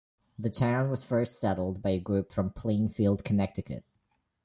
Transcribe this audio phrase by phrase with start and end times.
[0.39, 3.83] The town was first settled by a group from Plainfield, Connecticut.